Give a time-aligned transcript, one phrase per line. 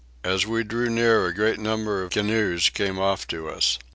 [0.23, 3.77] As we drew near a great number of canoes came off to us.